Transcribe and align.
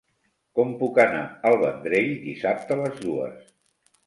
Com 0.59 0.71
puc 0.79 0.97
anar 1.03 1.21
al 1.49 1.57
Vendrell 1.65 2.09
dissabte 2.25 2.79
a 2.79 2.79
les 2.81 2.99
dues? 3.05 3.47